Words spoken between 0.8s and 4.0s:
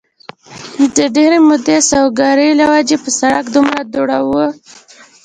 د ډېرې مودې سوکړې له وجې په سړک دومره